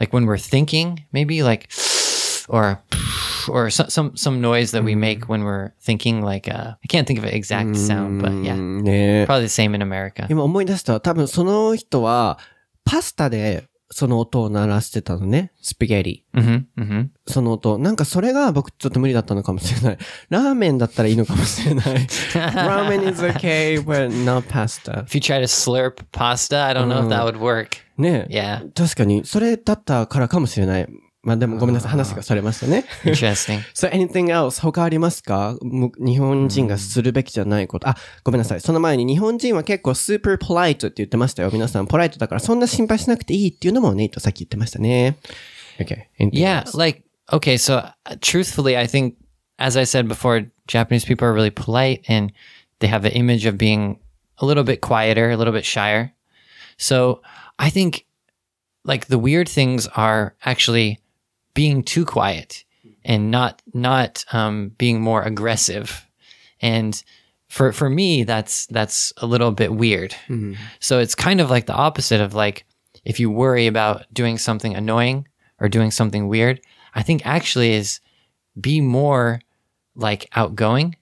[0.00, 1.70] like when we're thinking, maybe like,
[2.48, 2.82] or,
[3.48, 7.06] or some, some, some noise that we make when we're thinking, like, uh, I can't
[7.06, 10.26] think of an exact sound, but yeah, ねえ probably the same in America.
[10.28, 11.00] 今思い出した。
[11.00, 12.38] 多分その人は、
[12.84, 15.51] パスタで その音を鳴らしてたのね。
[15.61, 16.39] スパゲティ。
[16.39, 17.77] hmm hmm その音。
[17.79, 19.97] なんかそれが僕ちょっと無理だったのかもしれない。
[20.29, 21.85] ラーメンだったらいいのかもしれない。
[22.33, 25.03] Ramen is okay, but not pasta.
[25.05, 27.77] If you try to slurp pasta, I don't know if that would work.
[27.97, 28.61] ねえ。
[28.63, 30.87] Yeah, 確かに、それだったからかもしれない。
[31.28, 31.90] まあでもごめんなさい。
[31.90, 32.84] 話がそれましたね。
[33.04, 33.60] interesting.
[33.72, 34.60] so anything else?
[34.60, 37.88] 他ありますかむ日本人がするべきじゃないこと。
[37.88, 38.60] あ、ごめんなさい。
[38.60, 41.50] その前に日本人は結構 super polite って言ってましたよ。
[41.50, 45.16] 皆さん、ポライトだからそんな心配しなくていいっていうのもネイトさっき言ってましたね。
[45.80, 46.08] Okay.
[46.20, 46.76] anything Yeah, else?
[46.76, 49.14] like okay, so uh, truthfully, I think,
[49.58, 52.32] as I said before, Japanese people are really polite and
[52.80, 53.98] they have an image of being
[54.38, 56.12] a little bit quieter, a little bit shyer.
[56.76, 57.22] So
[57.58, 58.04] I think
[58.84, 60.98] like the weird things are actually
[61.59, 62.63] being too quiet
[63.03, 66.07] and not not um, being more aggressive.
[66.61, 67.03] And
[67.49, 70.15] for for me, that's that's a little bit weird.
[70.79, 72.65] So it's kind of like the opposite of like
[73.03, 75.27] if you worry about doing something annoying
[75.59, 76.61] or doing something weird,
[76.95, 77.99] I think actually is
[78.61, 79.41] be more
[79.95, 80.95] like outgoing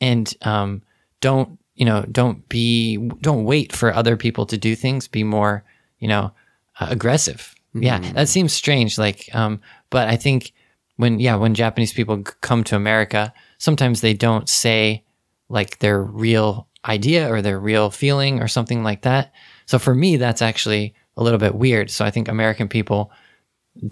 [0.00, 0.82] and um,
[1.20, 5.06] don't you know don't be don't wait for other people to do things.
[5.06, 5.62] Be more
[6.00, 6.32] you know
[6.80, 7.53] uh, aggressive.
[7.74, 8.98] Yeah, that seems strange.
[8.98, 9.60] Like, um,
[9.90, 10.52] but I think
[10.96, 15.04] when yeah when Japanese people come to America, sometimes they don't say
[15.48, 19.32] like their real idea or their real feeling or something like that.
[19.66, 21.90] So for me, that's actually a little bit weird.
[21.90, 23.10] So I think American people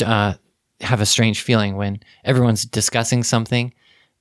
[0.04, 0.34] uh,
[0.80, 3.72] have a strange feeling when everyone's discussing something,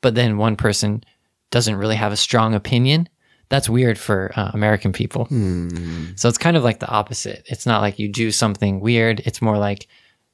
[0.01, 1.03] but then one person
[1.49, 3.09] doesn't really have a strong opinion.
[3.51, 5.27] That's weird for uh, American people.
[6.15, 7.43] So it's kind of like the opposite.
[7.47, 9.21] It's not like you do something weird.
[9.25, 9.87] It's more like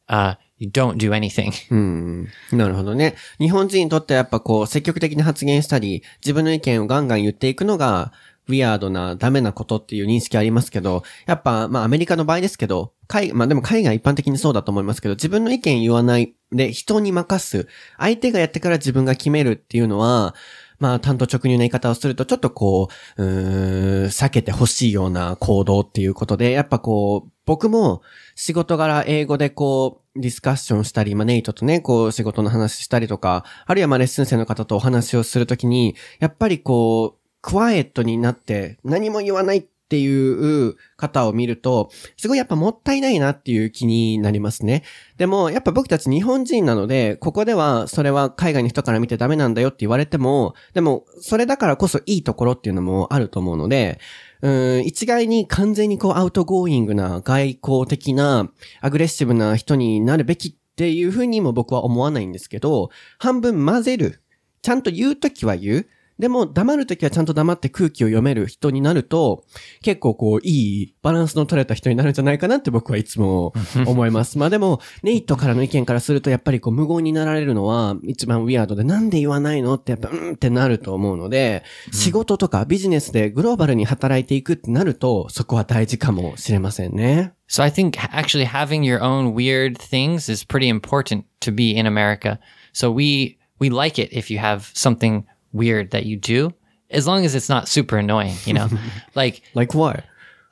[0.08, 1.52] uh, you don't do anything.
[2.52, 3.16] なるほどね。
[3.40, 8.14] 日本人にとってはやっぱこう、積極的に発言したり、自分の意見をガンガン言っていくのが、
[8.48, 17.68] ウィアードな、ダメなことっていう認識ありますけど、やっぱ、まあアメリカの場合ですけど、海、まあでも海外一般的にそうだと思いますけど、自分の意見言わないで、人に任す。
[17.98, 20.34] 相手がやってから自分が決めるっていうのは、
[20.80, 28.02] まあ、単刀直入な言い方をすると、ちょっとこう、うーん、避けてほしいような行動っていうことで、やっぱこう、僕も
[28.36, 44.84] 仕事柄英語でこう、ディスカッションしたり、まあ、ネイトとね、こう、仕事の話したりとか、あるいはまあ、レッスン生の方とお話をするときに、やっぱりこう、クワイエットになって何も言わないっっていう方を見ると、すごいやっぱもったいないなっていう気になりますね。
[45.16, 54.02] でも、やっぱ僕たち日本人なので、ここではそれは海外の人から見てダメなんだよって言われても、でも、それだからこそいいところっていうのもあると思うので、
[54.42, 64.22] うん、一概に完全にこう outgoing な外向的なアグレッシブな人になるべきっていうふうにも僕は思わないんですけど、半分混ぜる。
[64.62, 65.88] ちゃんと言うときは言う。
[66.20, 69.44] でも、黙るときはちゃんと黙って空気を読める人になると、
[69.82, 73.54] 結構こう、いいバランスの取れた人になるんじゃないかなって僕はいつも
[73.86, 74.38] 思います。
[74.38, 87.34] まあでも、ネイトからの意見からすると、やっぱりこう、無言になられるのは一番ウィアードで、なんで言わないのってやっぱ、うんってなると思うので、仕事とかビジネスでグローバルに働いていくってなると、そこは大事かもしれませんね。
[87.50, 92.40] So I think actually having your own weird things is pretty important to be in America.
[92.74, 96.54] So we we like it if you have something weird that you do,
[96.90, 98.70] as long as it's not super annoying, you know.
[99.16, 100.04] like Like what?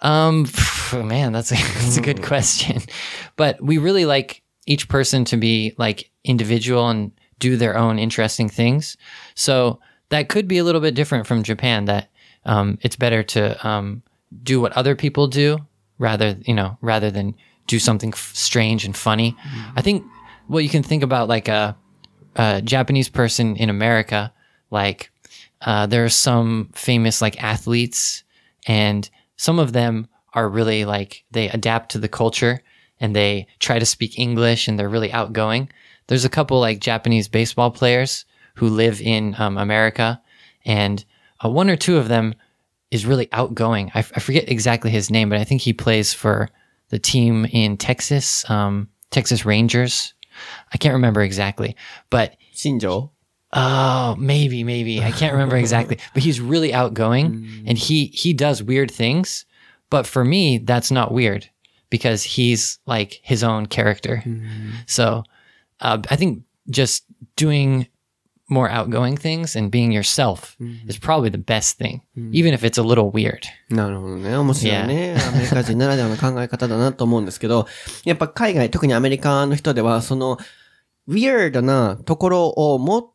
[0.01, 0.45] um
[0.93, 2.81] man, that's a, that's a good question.
[3.35, 8.49] But we really like each person to be like individual and do their own interesting
[8.49, 8.97] things.
[9.35, 9.79] So
[10.09, 12.09] that could be a little bit different from Japan that
[12.45, 14.03] um, it's better to um,
[14.43, 15.57] do what other people do
[15.97, 17.35] rather, you know, rather than
[17.67, 19.35] do something f- strange and funny.
[19.75, 20.05] I think
[20.47, 21.75] well, you can think about like a,
[22.35, 24.31] a Japanese person in America,
[24.71, 25.11] like
[25.61, 28.23] uh, there are some famous like athletes
[28.67, 32.61] and some of them are really like they adapt to the culture
[32.99, 35.69] and they try to speak English and they're really outgoing.
[36.07, 38.25] There's a couple like Japanese baseball players
[38.55, 40.21] who live in um, America,
[40.65, 41.03] and
[41.43, 42.35] uh, one or two of them
[42.91, 43.91] is really outgoing.
[43.93, 46.49] I, f- I forget exactly his name, but I think he plays for
[46.89, 50.13] the team in Texas, um, Texas Rangers.
[50.73, 51.75] I can't remember exactly,
[52.09, 53.09] but 新庄
[53.54, 55.02] Oh, maybe, maybe.
[55.02, 59.44] I can't remember exactly, but he's really outgoing and he, he does weird things.
[59.90, 61.50] But for me, that's not weird
[61.90, 64.22] because he's like his own character.
[64.86, 65.24] So,
[65.80, 67.04] uh, I think just
[67.34, 67.88] doing
[68.48, 70.56] more outgoing things and being yourself
[70.86, 72.02] is probably the best thing,
[72.32, 73.46] even if it's a little weird.
[73.70, 74.36] なるほどね。
[74.36, 75.16] 面白いね。
[75.28, 77.66] アメリカ人ならではの考え方だなと思うんですけど、
[78.04, 80.38] やっぱ海外、特にアメリカの人では、その、
[81.08, 83.06] weird な ところを持っ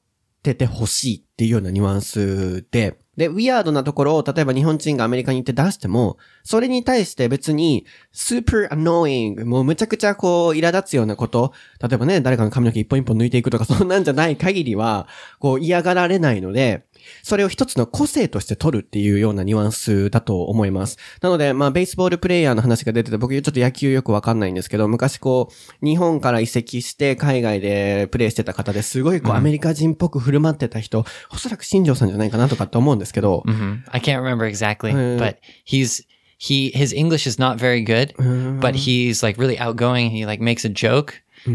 [0.42, 15.06] ててほしいっていうようなニュアンスで、で、ウィアードなところを、例えば日本人がアメリカに行って出しても、それに対して別に、super annoying、もうむちゃくちゃこう、苛立つようなこと、例えばね、誰かの髪の毛一本一本抜いていくとか、そんなんじゃない限りは、
[15.38, 16.86] こう、嫌がられないので、
[17.22, 20.98] それを一つの個性として取るっていうようなニュアンスだと思います。
[21.20, 25.50] なので、まあ、ベースボールプレイヤーの話が出てて、僕ちょっと野球よくわかんないんですけど、昔こ
[25.82, 36.04] う、日本から移籍して海外でプレイしてた方ですごいこう、アメリカ人っぽく振る舞ってた人、おそらく新庄さんじゃないかなとかって思うんですけど、hmm I can't remember exactly, but he's,
[36.38, 38.14] he, his English is not very good,
[38.60, 40.10] but he's like really outgoing.
[40.10, 41.14] He like makes a joke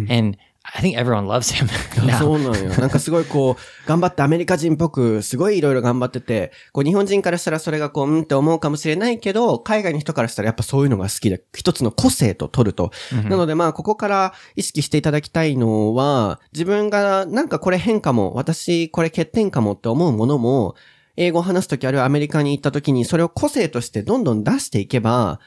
[0.09, 0.37] and
[0.73, 1.67] I think everyone loves him
[2.17, 2.69] そ.うなんよ。
[2.79, 12.91] なんかすごいこう、頑張ってアメリカ人っぽく、すごいいろいろ頑張ってて、こう日本人からしたらそれがこう、うんって思うかもしれないけど、海外の人からしたらやっぱそういうのが好きで、一つの個性と取ると。
[13.29, 20.75] なのでまあ、ここから意識していただきたいのは、自分がなんかこれ変かも、私これ欠点かもって思うものも、
[21.17, 25.39] 英語を話すときあるいはアメリカに行ったときにそれを個性としてどんどん出していけば、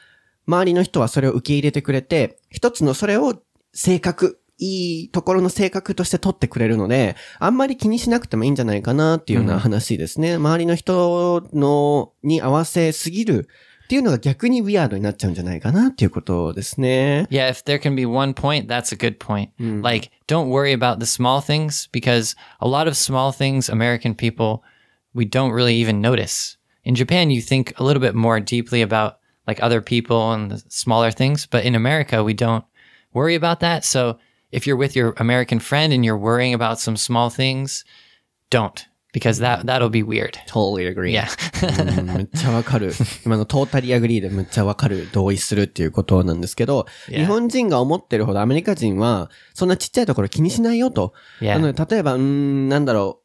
[0.47, 3.35] 周りの人はそれを受け入れてくれて、一つのそれを
[3.73, 10.35] 性格、いいところの性格として取ってくれるので、あんまり気にしなくてもいいんじゃないかなっていうような話ですね。
[10.35, 13.47] 周りの人の、に合わせすぎる
[13.85, 17.25] っていうのが逆にウィアードになっちゃうんじゃないかなっていうことですね。
[17.31, 19.49] Yeah, if there can be one point, that's a good point.
[19.81, 24.61] Like, don't worry about the small things because a lot of small things, American people,
[25.15, 26.57] we don't really even notice.
[26.83, 30.63] In Japan, you think a little bit more deeply about like other people and the
[30.69, 32.65] smaller things, but in America, we don't
[33.13, 33.83] worry about that.
[33.83, 34.19] So
[34.51, 37.83] if you're with your American friend and you're worrying about some small things,
[38.49, 40.37] don't because that, that'll be weird.
[40.47, 41.11] totally agree.
[41.13, 41.27] Yeah.
[41.99, 42.93] うんめっちゃわかる。
[43.25, 51.13] 今のトータリアグリーでめっちゃわかる、同意するっていうことなんですけど.日本人が思ってるほどアメリカ人は、そんなちっちゃいところ気にしないよと。
[51.41, 53.21] なので、例えば、うーん、なんだろ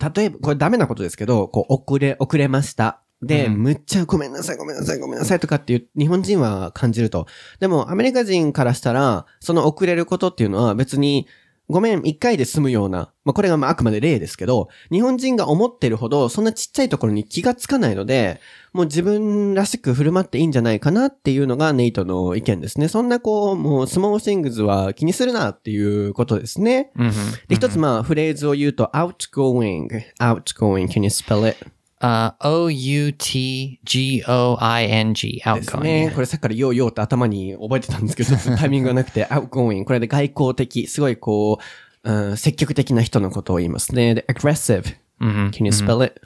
[0.00, 0.14] う。
[0.14, 3.02] 例えば、これダメなことですけど、こう、遅れ、遅れました。
[3.22, 7.26] で、むっちゃごめんなさい、ごめんなさい、ごめんなさいとかっていう、日本人は感じると。
[7.60, 11.26] でも、アメリカ人からしたら、その遅れることっていうのは別に、
[11.68, 18.40] ごめん、一回で済むような、まあ、これがまああくまで例ですけど、日本人が思ってるほど、そんなちっちゃいところに気がつかないので、
[18.72, 22.86] もう自分らしく振る舞っていいんじゃないかなっていうのがネイトの意見ですね。
[22.86, 26.92] そんなこう、もうスモールシングズは気にするなっていうことですね。
[26.96, 27.48] Mm-hmm.
[27.48, 29.88] で、一つまあフレーズを言うと、outgoing,
[30.20, 31.66] outgoing, can you spell it?
[32.00, 35.80] Uh, O U T G O I N G, です outgoing.
[35.82, 36.12] ね。
[36.14, 39.84] これさっきからようようって頭に覚えてたんですけど、 タイミングがなくて、outgoing。
[39.84, 41.58] これで外交的、すごいこ
[42.04, 44.14] う、うん積極的な人のことを言いますね。
[44.14, 44.96] で、aggressive.
[45.20, 46.20] Can you spell it?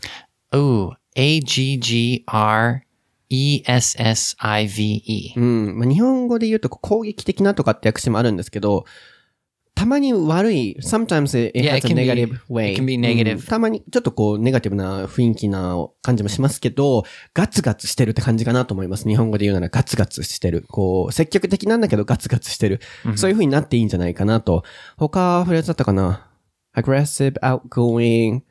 [0.52, 2.82] Ooh, A G G R
[3.30, 5.32] E S S I V E.
[5.36, 5.78] うん。
[5.78, 8.84] まあ、日本語で言うと攻撃的なとかって訳詞もあるんですけど、
[9.74, 12.72] たまに悪い、sometimes it Yeah, has it a negative way.
[12.72, 13.32] it can be negative.
[13.32, 17.04] うんたまにちょっとこうネガティブな雰囲気な感じもしますけど、
[17.34, 19.08] ガツガツしてるって感じかなと思います。
[19.08, 20.64] 日本語で言うならガツガツしてる。
[20.68, 22.80] こう、積極的なんだけどガツガツしてる。
[23.16, 24.64] そういう風になっていいんじゃないかなと。
[24.98, 26.26] 他フレーズだったかな
[26.76, 28.42] ?aggressive, outgoing,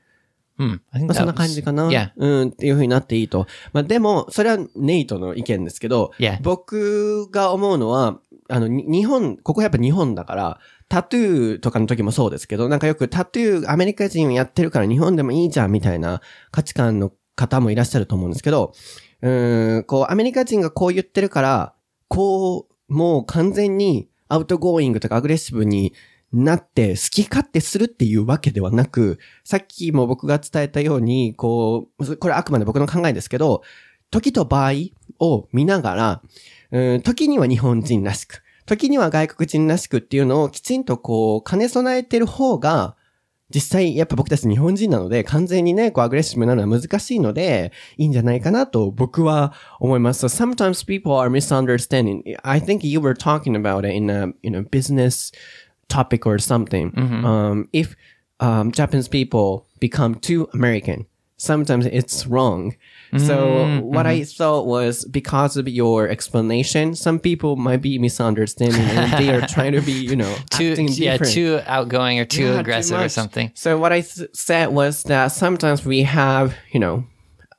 [0.60, 2.10] Hmm, I think まあ、そんな感じかな？Yeah.
[2.18, 3.48] うん、っていう風になっていいと。
[3.72, 6.40] まあ、でも、それはネイトの意見ですけど、Yeah.
[6.42, 16.22] 僕が思うのは、あの、に日本、ここやっぱ日本だから、タトゥーとかの時もそうですけど、なんかよくタトゥーアメリカ人やってるから日本でもいいじゃんみたいな
[16.52, 18.74] 価値観の方もいらっしゃると思うんですけど、
[19.22, 21.74] うん、こう、アメリカ人がこう言ってるから、
[22.08, 25.94] こう、もう完全に outgoing とかアグレッシブに
[26.34, 33.62] なって好き勝手するっていうわけではなく、さっきも僕が伝えたように、こう、これあくまで僕の考えですけど、
[34.12, 34.72] 時と場合
[35.20, 36.22] を見ながら、
[36.72, 42.96] うん、時には日本人らしく、時には外国人らしくっていうのをきちんとこう、兼ね備えてる方が、
[43.50, 50.24] 実際、やっぱ僕たち日本人なので、完全にね、こう、アグレッシブなのは難しいので、いいんじゃないかなと僕は思います。
[50.28, 52.22] So sometimes people are misunderstanding.
[52.44, 55.34] I think you were talking about it in a, you know, business
[55.88, 56.92] topic or something.
[57.26, 57.96] Um, if,
[58.40, 62.76] um, Japanese people become too American, sometimes it's wrong.
[63.18, 64.38] So mm-hmm, what I mm-hmm.
[64.38, 69.72] thought was because of your explanation, some people might be misunderstanding and they are trying
[69.72, 71.34] to be, you know, Too, yeah, different.
[71.34, 73.52] too outgoing or too Yeah, too aggressive or something.
[73.56, 77.06] So what I s- said was that sometimes we have, you know,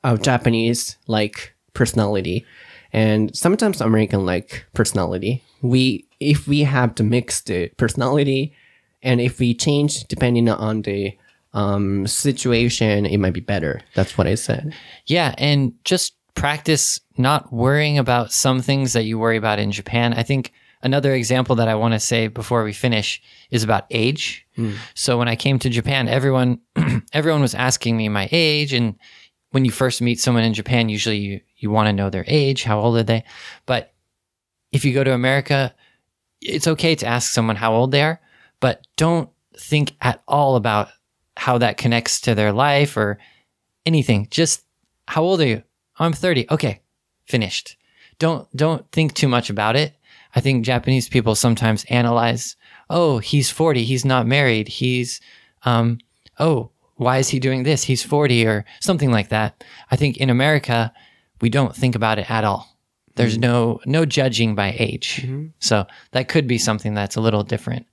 [0.03, 2.45] a Japanese like personality
[2.93, 5.43] and sometimes American like personality.
[5.61, 8.53] We, if we have to mix the uh, personality
[9.03, 11.17] and if we change depending on the
[11.53, 13.81] um, situation, it might be better.
[13.95, 14.73] That's what I said.
[15.05, 20.13] Yeah, and just practice not worrying about some things that you worry about in Japan.
[20.13, 24.47] I think another example that I want to say before we finish is about age.
[24.93, 26.59] So when I came to Japan, everyone
[27.13, 28.95] everyone was asking me my age and
[29.51, 32.63] when you first meet someone in Japan, usually you, you want to know their age,
[32.63, 33.23] how old are they?
[33.65, 33.93] But
[34.71, 35.75] if you go to America,
[36.41, 38.19] it's okay to ask someone how old they are,
[38.59, 40.89] but don't think at all about
[41.41, 43.17] how that connects to their life or
[43.83, 44.27] anything.
[44.29, 44.63] Just
[45.07, 45.63] how old are you?
[45.97, 46.45] I'm 30.
[46.51, 46.81] Okay.
[47.25, 47.77] Finished.
[48.19, 49.95] Don't don't think too much about it.
[50.35, 52.55] I think Japanese people sometimes analyze,
[52.91, 53.83] "Oh, he's 40.
[53.83, 54.67] He's not married.
[54.67, 55.19] He's
[55.65, 55.97] um
[56.37, 57.83] oh, why is he doing this?
[57.83, 60.93] He's 40 or something like that." I think in America,
[61.41, 62.77] we don't think about it at all.
[63.15, 65.25] There's no no judging by age.
[65.57, 67.87] So that could be something that's a little different.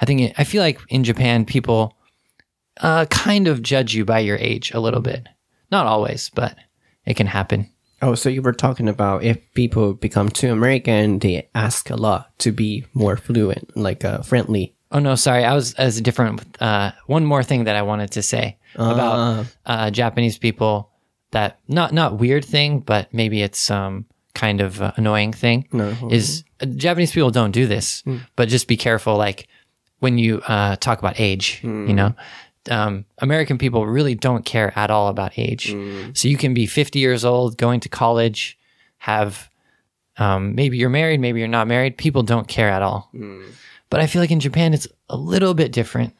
[0.00, 1.98] I think it, I feel like in Japan people
[2.80, 5.26] uh, kind of judge you by your age a little bit.
[5.70, 6.56] Not always, but
[7.06, 7.70] it can happen.
[8.02, 12.38] Oh, so you were talking about if people become too American, they ask a lot
[12.40, 14.74] to be more fluent, like uh, friendly.
[14.92, 15.44] Oh no, sorry.
[15.44, 16.42] I was as a different.
[16.60, 20.90] Uh, one more thing that I wanted to say about uh, Japanese people.
[21.30, 24.04] That not not weird thing, but maybe it's some
[24.34, 25.66] kind of uh, annoying thing.
[25.72, 28.04] No, Is uh, Japanese people don't do this,
[28.36, 29.16] but just be careful.
[29.16, 29.48] Like
[29.98, 32.14] when you uh, talk about age, you know
[32.69, 35.73] Um, American people really don't care at all about age.
[36.13, 38.57] So you can be 50 years old, going to college,
[38.99, 39.49] have
[40.17, 41.97] um, maybe you're married, maybe you're not married.
[41.97, 43.09] People don't care at all.
[43.89, 46.13] But I feel like in Japan it's a little bit different.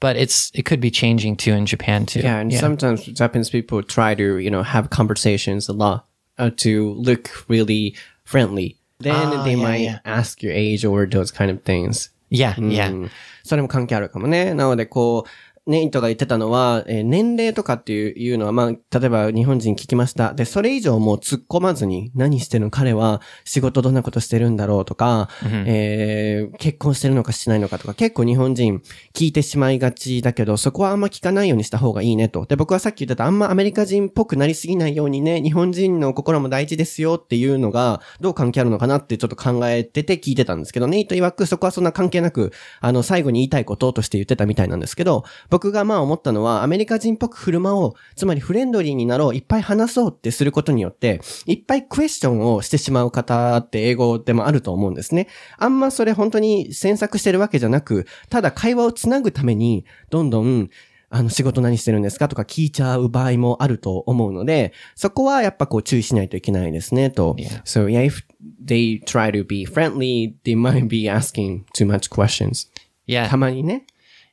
[0.00, 2.20] But it's it could be changing too in Japan too.
[2.20, 6.06] Yeah, and sometimes Japanese people try to, you know, have conversations a lot
[6.38, 7.94] uh, to look really
[8.24, 8.76] friendly.
[9.00, 9.98] Then Ah, they yeah, might yeah.
[10.04, 12.10] ask your age or those kind of things.
[12.30, 12.90] yeah, yeah.
[12.90, 13.10] うん
[13.44, 14.52] それも関係あるかもね。
[14.54, 20.33] なので、こう、 ネイトが言ってたのは、えー年齢とかっていういうのは、まあ、例えば日本人聞きました。
[20.33, 22.71] で、それ以上もう突っ込まずに、何してるの？
[22.71, 25.29] 彼は仕事どんなことしてるんだろうとか、
[25.65, 28.81] えー結婚してるのかしないのかとか、結構日本人
[29.13, 32.45] 聞いてしまいがちだけど、そこはあんま聞かないようにした方がいいねと。
[32.45, 42.51] で、僕はさっき言ってた、あんまアメリカ人っぽくなりすぎないようにね、日本人の心も大事ですよっていうのが、どう関係あるのかなってちょっと考えてて聞いてたんですけど、ネイト曰くそこはそんな関係なく、
[42.81, 45.23] あの、最後に言いたいこととして言ってたみたいなんですけど、
[45.53, 55.27] 僕がまあ思ったのは、アメリカ人っぽく振る舞おう、つまりフレンドリーになろう、いっぱい話そうってすることによって、いっぱいクエスチョンをしてしまう方って英語でもあると思うんですね。
[55.59, 60.71] あんまそれ本当に詮索してるわけじゃなく、ただ会話をつなぐために、どんどん、
[61.11, 67.35] あの、仕事何してるんですかとか聞いちゃう場合もあると思うので、そこはやっぱこう注意しないといけないですね、と。
[67.37, 67.61] Yeah.
[67.61, 68.23] So yeah, if
[68.65, 72.71] they try to be friendly, they might be asking too much questions.
[73.05, 73.29] Yeah.
[73.29, 73.85] たまにね。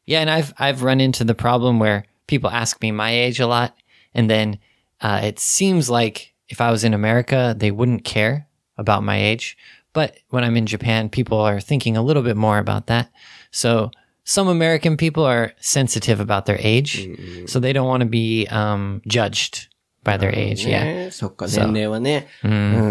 [0.05, 3.47] Yeah, and I've I've run into the problem where people ask me my age a
[3.47, 3.75] lot,
[4.13, 4.59] and then
[5.01, 9.57] uh, it seems like if I was in America, they wouldn't care about my age.
[9.93, 13.11] But when I'm in Japan, people are thinking a little bit more about that.
[13.51, 13.91] So
[14.25, 17.07] some American people are sensitive about their age,
[17.47, 19.69] so they don't want to be um, judged
[20.03, 20.65] by their age.
[20.65, 20.83] Yeah.
[20.83, 22.47] ねそっか、そう年齢はね、う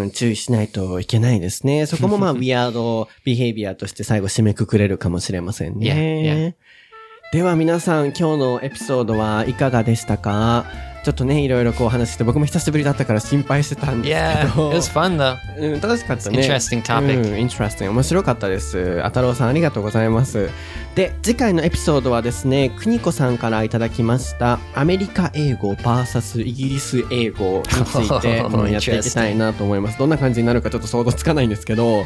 [0.07, 1.87] ん、注意しないといけないですね。
[1.87, 5.87] そこもまあ、ウィアードビヘイビアとして最後締めくくれるかもしれませんね。
[5.87, 6.55] Yeah, yeah.
[7.32, 10.66] では皆さん、今日のエピソードはいかがでしたか？
[11.04, 14.72] ちょっとね、いろいろこう話して、僕も久しぶりだったから心配してたんです Yeah, け it ど。
[14.72, 15.38] was fun though.
[15.60, 16.40] うん、楽しかったね。
[16.40, 17.18] Interesting topic.
[17.18, 17.88] うん、interesting。
[17.92, 19.00] 面白かったです。
[19.04, 20.50] あたろうさんありがとうございます。
[21.00, 29.98] で、次回のエピソードはですね、くにこさんからいただきました、アメリカ英語 VS イギリス英語について、Oh, うんやっていきたいなと思います。
[29.98, 32.04] どんな感じになるかちょっと想像つかないんですけど、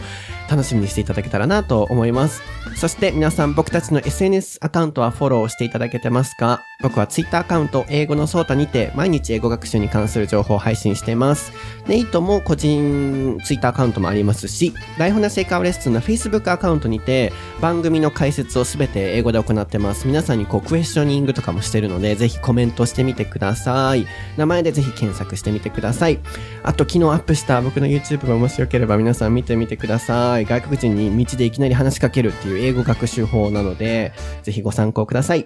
[0.47, 2.43] 楽しみにしていただけたらなと思います。
[2.75, 6.61] そして皆さん僕たちの SNS アカウントはフォローしていただけてますか？
[6.83, 11.51] 僕は Twitter アカウント英語のソータにて毎日英語学習に関する情報を配信しています。
[11.87, 20.07] ネイトも個人 Twitter アカウントもありますし、台本なし英会話レッスンの Facebook アカウントにて番組の解説をすべて英語で行ってます。
[20.07, 24.05] 皆さんにこうクエスチョニングとかもしてるので、ぜひコメントしてみてください。
[24.37, 26.19] 名前でぜひ検索してみてください。
[26.63, 30.45] あと昨日アップした僕の YouTube がもしよければ皆さん見てみてください。
[30.45, 34.13] 外国人に道でいきなり話しかけるっていう英語学習法なので、
[34.43, 35.45] ぜひご参考ください。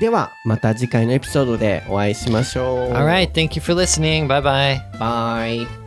[0.00, 2.92] では、また次回のエピソードでお会いしましょう。
[2.94, 4.26] All right, thank you for listening.
[4.26, 4.98] Bye bye.
[4.98, 5.81] Bye.